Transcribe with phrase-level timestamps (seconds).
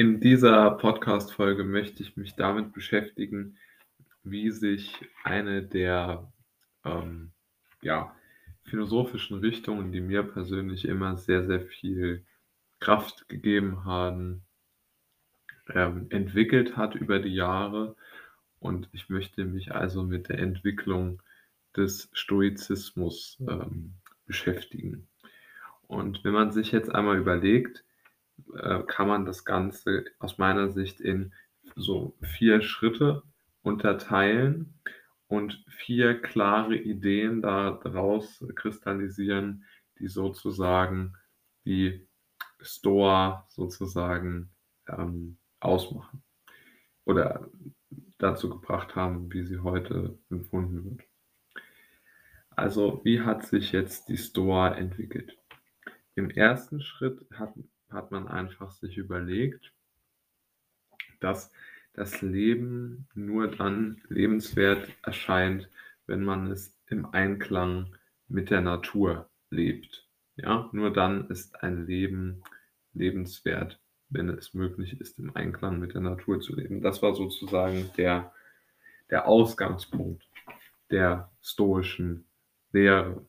[0.00, 3.58] In dieser Podcast-Folge möchte ich mich damit beschäftigen,
[4.22, 6.32] wie sich eine der
[6.86, 7.32] ähm,
[7.82, 8.16] ja,
[8.62, 12.24] philosophischen Richtungen, die mir persönlich immer sehr, sehr viel
[12.78, 14.46] Kraft gegeben haben,
[15.68, 17.94] ähm, entwickelt hat über die Jahre.
[18.58, 21.20] Und ich möchte mich also mit der Entwicklung
[21.76, 25.08] des Stoizismus ähm, beschäftigen.
[25.82, 27.84] Und wenn man sich jetzt einmal überlegt,
[28.54, 31.32] äh, kann man das Ganze aus meiner Sicht in
[31.76, 33.22] so vier Schritte
[33.62, 34.74] unterteilen
[35.28, 39.64] und vier klare Ideen daraus kristallisieren,
[39.98, 41.14] die sozusagen
[41.64, 42.08] die
[42.60, 44.50] Stoa sozusagen
[44.88, 46.22] ähm, ausmachen
[47.04, 47.48] oder
[48.18, 51.08] dazu gebracht haben, wie sie heute empfunden wird.
[52.50, 55.38] Also, wie hat sich jetzt die Stoa entwickelt?
[56.14, 57.54] Im ersten Schritt hat,
[57.90, 59.72] hat man einfach sich überlegt,
[61.20, 61.52] dass
[61.92, 65.68] das Leben nur dann lebenswert erscheint,
[66.06, 67.94] wenn man es im Einklang
[68.28, 70.06] mit der Natur lebt.
[70.36, 72.42] Ja, nur dann ist ein Leben
[72.94, 76.80] lebenswert, wenn es möglich ist, im Einklang mit der Natur zu leben.
[76.80, 78.32] Das war sozusagen der,
[79.10, 80.24] der Ausgangspunkt
[80.90, 82.24] der stoischen
[82.72, 83.24] Lehre.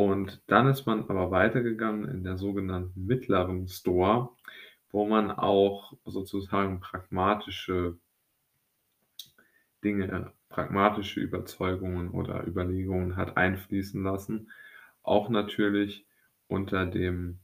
[0.00, 4.34] Und dann ist man aber weitergegangen in der sogenannten mittleren Stoa,
[4.90, 7.98] wo man auch sozusagen pragmatische
[9.84, 14.50] Dinge, pragmatische Überzeugungen oder Überlegungen hat einfließen lassen.
[15.02, 16.06] Auch natürlich
[16.48, 17.38] unter dem,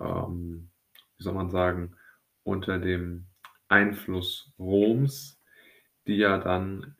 [0.00, 0.70] ähm,
[1.18, 1.96] wie soll man sagen,
[2.44, 3.26] unter dem
[3.68, 5.38] Einfluss Roms,
[6.06, 6.94] die ja dann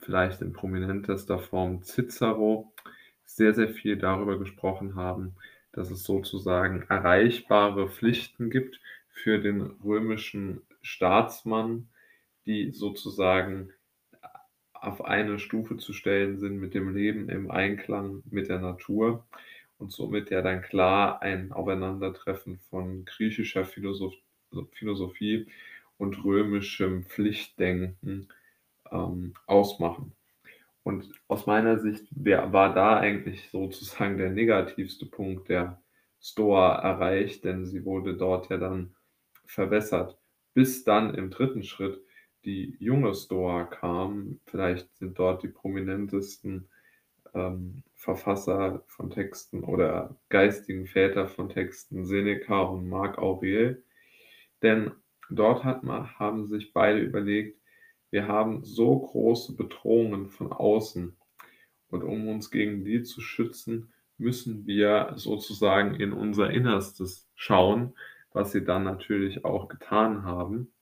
[0.00, 2.72] vielleicht in prominentester Form Cicero
[3.26, 5.34] sehr, sehr viel darüber gesprochen haben,
[5.72, 11.88] dass es sozusagen erreichbare Pflichten gibt für den römischen Staatsmann,
[12.46, 13.72] die sozusagen
[14.72, 19.26] auf eine Stufe zu stellen sind mit dem Leben im Einklang mit der Natur
[19.78, 25.46] und somit ja dann klar ein Aufeinandertreffen von griechischer Philosophie
[25.98, 28.28] und römischem Pflichtdenken
[28.90, 30.15] ähm, ausmachen.
[30.86, 35.82] Und aus meiner Sicht war da eigentlich sozusagen der negativste Punkt der
[36.22, 38.94] Stoa erreicht, denn sie wurde dort ja dann
[39.46, 40.16] verwässert,
[40.54, 42.00] bis dann im dritten Schritt
[42.44, 44.38] die junge Stoa kam.
[44.46, 46.68] Vielleicht sind dort die prominentesten
[47.34, 53.82] ähm, Verfasser von Texten oder geistigen Väter von Texten Seneca und Marc Aurel.
[54.62, 54.92] Denn
[55.30, 57.58] dort hat man, haben sich beide überlegt,
[58.10, 61.16] wir haben so große Bedrohungen von außen
[61.88, 67.94] und um uns gegen die zu schützen, müssen wir sozusagen in unser Innerstes schauen,
[68.32, 70.72] was sie dann natürlich auch getan haben.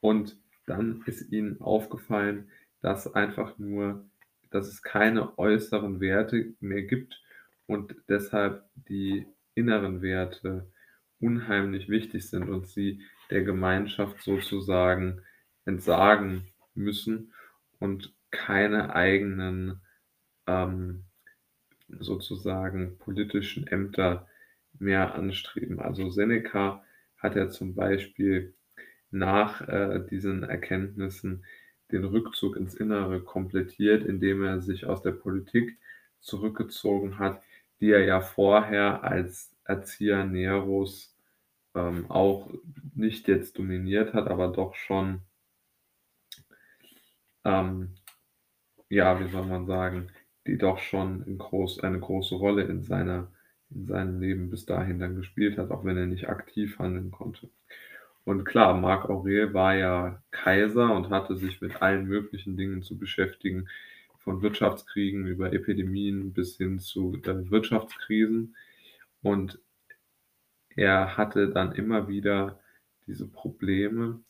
[0.00, 2.50] Und dann ist ihnen aufgefallen,
[2.80, 4.04] dass einfach nur,
[4.50, 7.22] dass es keine äußeren Werte mehr gibt
[7.66, 10.70] und deshalb die inneren Werte
[11.20, 15.22] unheimlich wichtig sind und sie der Gemeinschaft sozusagen
[15.70, 17.32] entsagen müssen
[17.78, 19.80] und keine eigenen
[20.46, 21.04] ähm,
[21.88, 24.26] sozusagen politischen Ämter
[24.78, 25.78] mehr anstreben.
[25.80, 26.84] Also Seneca
[27.18, 28.54] hat ja zum Beispiel
[29.12, 31.44] nach äh, diesen Erkenntnissen
[31.92, 35.78] den Rückzug ins Innere komplettiert, indem er sich aus der Politik
[36.20, 37.42] zurückgezogen hat,
[37.80, 41.16] die er ja vorher als Erzieher Neros
[41.74, 42.50] ähm, auch
[42.94, 45.22] nicht jetzt dominiert hat, aber doch schon,
[47.44, 47.94] ähm,
[48.88, 50.08] ja, wie soll man sagen,
[50.46, 53.28] die doch schon groß, eine große Rolle in seiner
[53.70, 57.48] in seinem Leben bis dahin dann gespielt hat, auch wenn er nicht aktiv handeln konnte.
[58.24, 62.98] Und klar, Marc Aurel war ja Kaiser und hatte sich mit allen möglichen Dingen zu
[62.98, 63.68] beschäftigen,
[64.18, 68.54] von Wirtschaftskriegen über Epidemien bis hin zu Wirtschaftskrisen.
[69.22, 69.58] Und
[70.76, 72.60] er hatte dann immer wieder
[73.06, 74.20] diese Probleme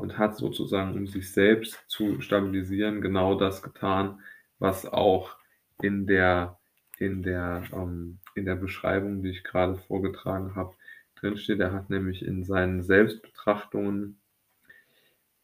[0.00, 4.20] und hat sozusagen, um sich selbst zu stabilisieren, genau das getan,
[4.58, 5.36] was auch
[5.80, 6.60] in der
[7.00, 10.76] in der, ähm, in der Beschreibung, die ich gerade vorgetragen habe,
[11.16, 11.58] drinsteht.
[11.58, 14.20] Er hat nämlich in seinen Selbstbetrachtungen,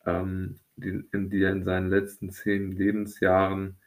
[0.04, 3.78] ähm, die, in, die er in seinen letzten zehn Lebensjahren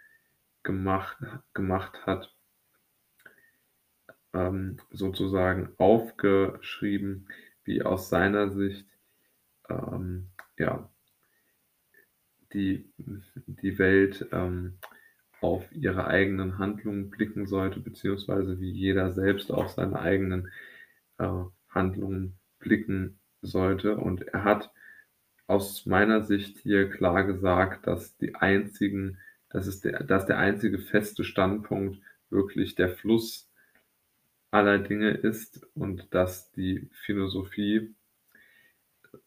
[0.63, 1.18] gemacht,
[1.54, 2.36] gemacht hat,
[4.33, 7.27] ähm, sozusagen aufgeschrieben,
[7.66, 8.88] wie aus seiner Sicht
[9.69, 10.89] ähm, ja,
[12.53, 12.91] die,
[13.47, 14.77] die Welt ähm,
[15.41, 20.50] auf ihre eigenen Handlungen blicken sollte, beziehungsweise wie jeder selbst auf seine eigenen
[21.17, 21.27] äh,
[21.69, 23.97] Handlungen blicken sollte.
[23.97, 24.71] Und er hat
[25.47, 29.17] aus meiner Sicht hier klar gesagt, dass die einzigen
[29.50, 33.50] dass es der dass der einzige feste Standpunkt wirklich der Fluss
[34.51, 37.95] aller Dinge ist und dass die Philosophie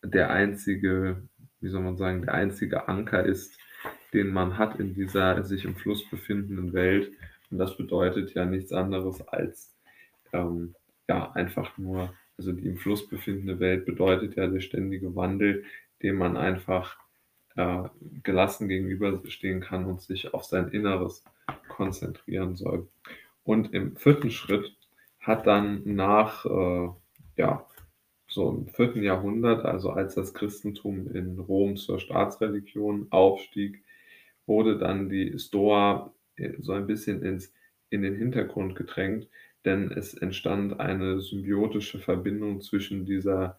[0.02, 1.22] der einzige
[1.62, 3.56] wie soll man sagen, der einzige Anker ist,
[4.12, 7.12] den man hat in dieser sich im Fluss befindenden Welt.
[7.50, 9.72] Und das bedeutet ja nichts anderes als,
[10.32, 10.74] ähm,
[11.08, 15.64] ja, einfach nur also die im Fluss befindende Welt bedeutet ja der ständige Wandel,
[16.02, 16.96] dem man einfach,
[17.56, 17.84] äh,
[18.22, 21.22] gelassen gegenüberstehen kann und sich auf sein Inneres
[21.68, 22.88] konzentrieren soll.
[23.44, 24.74] Und im vierten Schritt
[25.20, 26.88] hat dann nach, äh,
[27.36, 27.66] ja,
[28.32, 33.82] so im vierten Jahrhundert, also als das Christentum in Rom zur Staatsreligion aufstieg,
[34.46, 37.52] wurde dann die Stoa äh, so ein bisschen ins
[37.90, 39.28] in den Hintergrund gedrängt,
[39.66, 43.58] denn es entstand eine symbiotische Verbindung zwischen dieser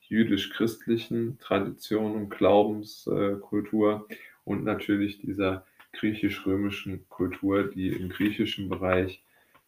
[0.00, 4.08] jüdisch-christlichen Tradition und Glaubenskultur
[4.44, 9.22] und natürlich dieser griechisch-römischen Kultur, die im griechischen Bereich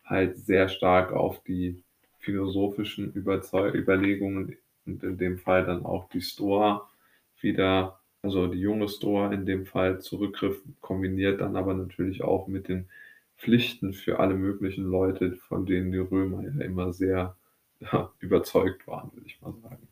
[0.04, 1.82] halt sehr stark auf die
[2.20, 4.56] philosophischen Überzeu Überlegungen
[4.86, 6.88] und in dem Fall dann auch die Stoa
[7.40, 12.68] wieder also die junge Stoa in dem Fall zurückgriff, kombiniert dann aber natürlich auch mit
[12.68, 12.88] den
[13.38, 17.36] Pflichten für alle möglichen Leute, von denen die Römer ja immer sehr
[17.80, 19.88] ja, überzeugt waren, würde ich mal sagen.